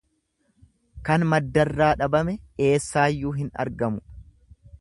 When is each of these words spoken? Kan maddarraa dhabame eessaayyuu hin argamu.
Kan 1.09 1.25
maddarraa 1.33 1.91
dhabame 2.01 2.35
eessaayyuu 2.71 3.37
hin 3.41 3.55
argamu. 3.67 4.05